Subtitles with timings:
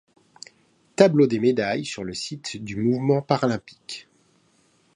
[0.95, 4.07] Tableau des médailles sur le site du Mouvement Paralympique.